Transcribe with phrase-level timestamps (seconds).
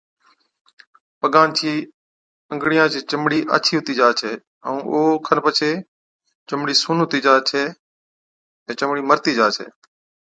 [1.19, 1.71] پگان چي
[2.51, 4.33] انگڙِيان چِي چمڙِي آڇِي هُتِي جا ڇَي
[4.65, 5.71] ائُون او کن پڇي
[6.47, 7.63] چمڙِي سُن هُتِي جا ڇَي
[8.79, 9.67] (چمڙِي مرتِي جا ڇَي)